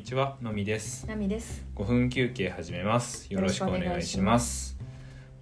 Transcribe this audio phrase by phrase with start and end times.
[0.00, 1.06] にちは、のみです。
[1.06, 1.62] ナミです。
[1.76, 3.30] 5分休憩始めます。
[3.30, 4.78] よろしくお願いします。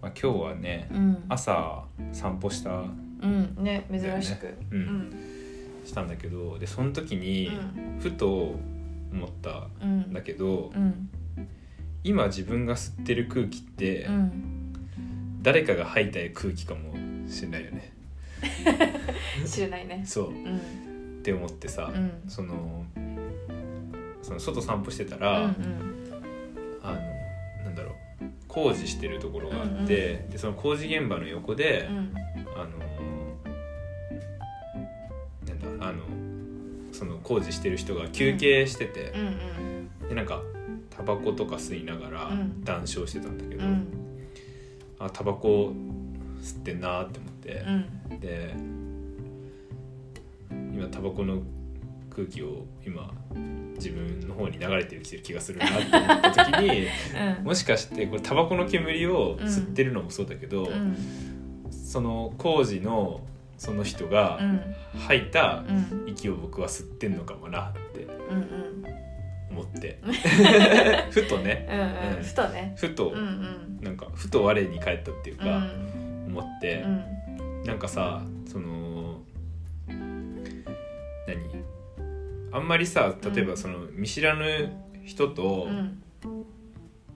[0.00, 1.24] まあ、今日はね、うん。
[1.28, 4.46] 朝散歩したうん、ね、珍しく。
[4.46, 4.80] ううん
[5.10, 5.14] ん。
[5.84, 8.54] したんだけど、でその時にうんふと
[9.12, 11.10] 思ったうんんだけど、うん。
[12.02, 14.72] 今自分が吸ってる空気ってうん。
[15.42, 16.94] 誰かが吐いた空気かも
[17.28, 17.92] しれないよね。
[19.46, 20.02] 知らないね。
[20.06, 20.56] そううん。
[20.56, 22.22] って思ってさ、うん。
[22.26, 22.86] その
[24.26, 25.56] その外散歩してたうら、ん。
[26.82, 26.96] あの
[27.64, 27.94] なんだろう
[28.48, 32.12] 工事してるところがあって、でその工事現場の横で、うん。
[32.56, 32.78] あの
[35.46, 36.02] なんだあの
[36.92, 40.08] その工事してる人が休憩しててう、ん。
[40.08, 40.42] でなんか
[40.90, 43.86] タバコとか吸いながらうん談笑してたんだけど、うん。
[44.98, 45.72] あタバコ
[46.40, 47.64] 吸ってんなーって思って
[48.10, 48.20] う、ん。
[48.20, 48.54] で
[50.74, 51.42] 今タバコの
[52.16, 53.12] 空気を今
[53.74, 56.86] 自分の方に流れてきてる気がするなって思った時に
[57.38, 57.44] うん。
[57.44, 60.96] もしかしてこれタバコの煙を吸ってるのもそうだけど、うん。
[61.70, 63.20] その工事の
[63.58, 64.60] その人がうん。
[64.98, 66.08] 吐いたうん。
[66.08, 68.84] 息を僕は吸ってんのかもなってうん。
[69.50, 70.00] 思って
[71.10, 72.16] ふとねうん。
[72.16, 72.22] うん。
[72.22, 72.74] ふとね。
[72.78, 73.18] ふとうん。
[73.18, 73.78] うん。
[73.82, 76.24] なんかふと我に返ったっていううかん。
[76.28, 77.62] 思ってうん。
[77.64, 79.20] なんかさその
[81.26, 81.75] 何？
[82.56, 84.72] あんまりさ例えばその見知らぬ
[85.04, 86.02] 人とうん。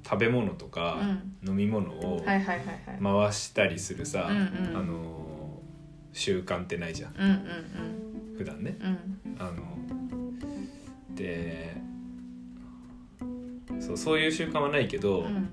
[0.04, 1.48] 食べ物とうかん。
[1.48, 2.24] 飲み物を。
[2.24, 5.60] 回したりするさうんうんあの
[6.12, 7.30] 習慣ってないじゃんうん。
[7.30, 7.32] う
[8.34, 8.36] ん。
[8.38, 8.76] 普段ね。
[8.80, 9.36] うん。
[9.38, 9.78] あの
[11.14, 11.76] で
[13.78, 15.48] そうそういう習慣はないけど、うん。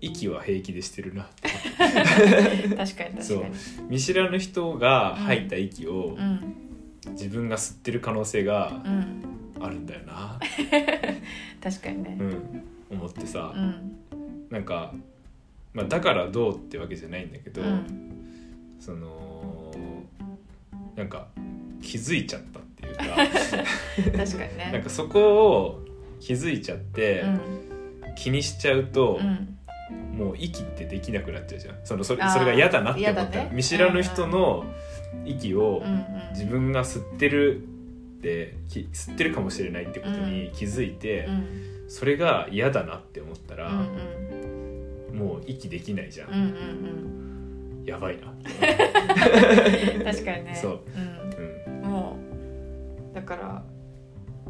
[0.00, 2.08] 息は平気でしてるな 確か
[2.64, 3.22] に確かに。
[3.22, 3.44] そう
[3.90, 6.69] 見知らぬ人が吐いた息をうん。
[7.12, 9.40] 自分が吸ってる可能性がうん。
[9.62, 10.40] あるんだよな、
[11.62, 12.24] 確かにねう。
[12.24, 13.98] ん、思ってさ、うん。
[14.48, 14.94] なんか、
[15.74, 17.84] まあ、だからどうってわけじゃないんだけど、うん。
[18.78, 19.70] その
[20.96, 21.28] なんか
[21.82, 24.70] 気づいちゃったっていうか確かにね。
[24.72, 25.84] なんかそこを
[26.20, 27.40] 気づいちゃって、うん。
[28.16, 29.58] 気にしちゃうと、うん。
[30.20, 34.64] もう息ってできなくなっちゃうじゃんそのそれそれが嫌だなって思ったら、ね見知らぬ人の
[35.24, 36.04] 息をうん。
[36.32, 37.62] 自分が吸ってる
[38.18, 41.46] ってき吸ってるかもしれないってことに気づいて、うん。
[41.88, 43.88] それが嫌だなって思ったうら、ん。
[45.14, 46.36] もう息できないじゃん、うん。
[46.36, 47.84] うん。
[47.84, 50.04] やばいな、うん。
[50.04, 50.58] 確かにね。
[50.60, 50.80] そう。
[50.94, 51.80] うん。
[51.82, 52.16] うんも
[53.12, 53.14] う。
[53.14, 53.62] だから。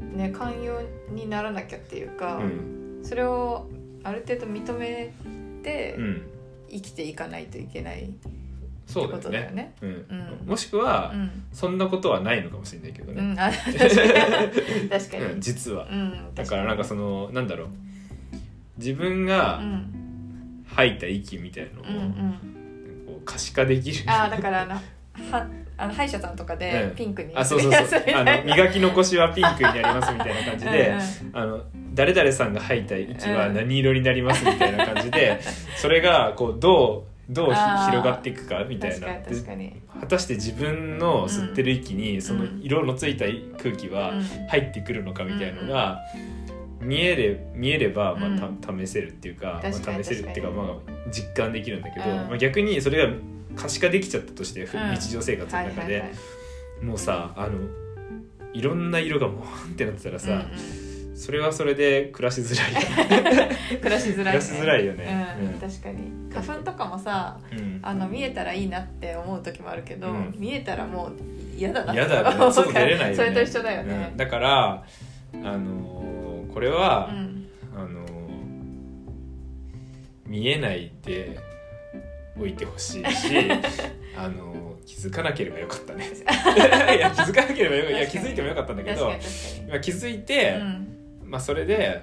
[0.00, 0.80] ね、寛容
[1.10, 2.42] にならなきゃっていうかう。
[2.42, 3.68] んそれを。
[4.02, 5.12] ある程度認め
[5.62, 6.02] てう。
[6.02, 6.22] ん、
[6.70, 8.28] 生きていかないといけないって
[8.86, 9.74] そうことだよねね。
[9.82, 9.92] うんう
[10.46, 11.30] んもしくは、うん。
[11.52, 13.36] そんなことはないのかもしれないけどね、
[14.90, 15.38] 確かに。
[15.40, 16.34] 実は、うん。
[16.34, 17.68] だからなんかそのなんだろう
[18.78, 20.64] 自分うがん。
[20.66, 21.84] 吐いた息みたいのを。
[21.84, 21.90] こ
[23.18, 24.80] う可視化できるあーだからあの
[25.14, 28.02] はあの歯医者さんとかでうんピンクにあそうそうそう。
[28.14, 30.94] あの磨き残しはピンクになりますみたいな感じで
[31.32, 31.60] うんあの
[31.94, 35.40] 誰々さんが吐いた息はうん何色になりますみたいな感じで
[35.76, 37.56] それがこうどうどう広
[38.02, 39.06] がっていくかみたいな。
[40.00, 43.26] 果たして自分の吸ってる息にその色のついた
[43.62, 44.22] 空気はうん。
[44.48, 46.00] 入ってくるのかみたいのが
[46.80, 52.16] 見えれ見えればまあた試せるっていうか、まあ、試せるっていうかまあ実感できるんだけど、うん。
[52.16, 53.12] まあ、逆にそれが
[53.56, 56.04] 可視化できちゃったとして、日常生活の中で、
[56.82, 57.58] もうさあの
[58.52, 60.90] いろんな色がもうってなってたらさ、うん
[61.20, 65.36] それはそれで暮らしづらい 暮らしづらい、暮らしづらいよね。
[65.38, 65.52] うんうん。
[65.60, 66.10] 確かに。
[66.32, 67.78] 花粉とかもさうん。
[67.82, 70.34] あの見えたらいいなって思う時もあるけど、うん。
[70.38, 71.12] 見えたらもう
[71.58, 73.14] 嫌だな嫌だよね外出れないよね。
[73.14, 74.08] それと一緒だよね。
[74.12, 74.82] うん、だから
[75.34, 77.46] あのーこれはう、ん。
[77.76, 78.10] あのー
[80.26, 81.38] 見えないで
[82.40, 83.28] おいてほしいし
[84.16, 86.04] あのー気づかなければよかったね。
[86.96, 89.12] いや気づかなければよいや気づいてもよかったんだけど
[89.68, 90.88] 今気づいかて、に、うん。
[91.26, 92.02] まあそれで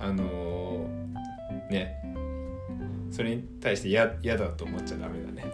[0.00, 2.00] あのーね
[3.10, 5.44] それに対して嫌嫌だと思っちゃダメだね、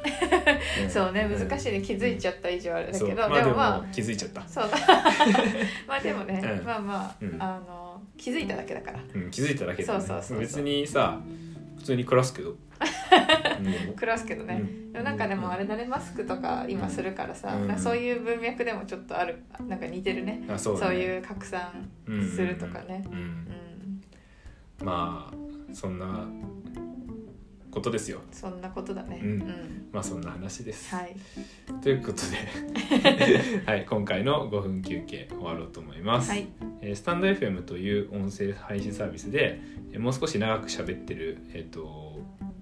[0.87, 0.91] ん。
[0.91, 1.83] そうね難いしいね。
[1.83, 4.71] 気づいちゃった以上あれだけど、まあでもまあ気づいちゃった、そう。
[4.71, 4.79] だ
[5.87, 6.65] まあでもね、うん。
[6.65, 7.37] まあまあ、うん。
[7.39, 9.00] あの気づいただけだから。
[9.15, 10.41] うん、気づいただけだ、ね、そうそうそうそう。
[10.41, 11.21] 別にさ
[11.79, 12.59] 普通に暮らすけど、うん
[13.97, 14.93] 暮らすけどね、うん。
[14.93, 20.45] でもなんかでもあれだねマスクとか今するからさ、そういう文脈でもちょっとあるなんか似てるね。
[20.49, 21.89] あそういう拡散
[22.35, 23.05] するとかね。
[24.83, 26.27] まあそんな
[27.71, 28.21] ことですよ。
[28.33, 29.21] そんなことだね。
[29.93, 31.17] まあそんな話です、はい。
[31.83, 36.49] ということで、 はい、今回の5分休憩終わろうと思います、はい。
[36.81, 39.61] えースタンド FM という音声配信サービスで
[39.93, 42.21] えーもう少し長く喋ってる、えー、と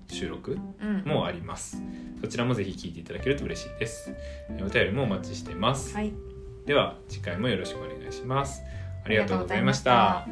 [0.09, 1.03] 収録うん。
[1.05, 1.83] もあります。
[2.21, 4.13] そちらもぜひ聞いていただけると嬉しいです。
[4.51, 6.13] えーお便りもお待ちしています、はい。
[6.67, 8.63] では次回もよろしくお願いします。
[9.05, 10.27] ありがとうございました